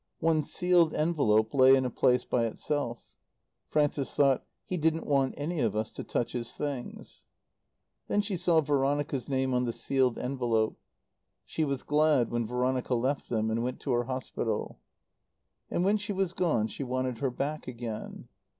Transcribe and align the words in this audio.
One 0.19 0.41
sealed 0.41 0.95
envelope 0.95 1.53
lay 1.53 1.75
in 1.75 1.85
a 1.85 1.91
place 1.91 2.25
by 2.25 2.45
itself. 2.47 3.03
Frances 3.69 4.15
thought: 4.15 4.43
"He 4.65 4.75
didn't 4.75 5.05
want 5.05 5.35
any 5.37 5.59
of 5.59 5.75
us 5.75 5.91
to 5.91 6.03
touch 6.03 6.31
his 6.31 6.55
things." 6.55 7.25
Then 8.07 8.21
she 8.21 8.35
saw 8.35 8.61
Veronica's 8.61 9.29
name 9.29 9.53
on 9.53 9.65
the 9.65 9.71
sealed 9.71 10.17
envelope. 10.17 10.79
She 11.45 11.63
was 11.63 11.83
glad 11.83 12.31
when 12.31 12.47
Veronica 12.47 12.95
left 12.95 13.29
them 13.29 13.51
and 13.51 13.61
went 13.61 13.79
to 13.81 13.91
her 13.91 14.05
hospital. 14.05 14.79
And 15.69 15.85
when 15.85 15.97
she 15.99 16.13
was 16.13 16.33
gone 16.33 16.65
she 16.65 16.81
wanted 16.81 17.19
her 17.19 17.29
back 17.29 17.67
again. 17.67 18.27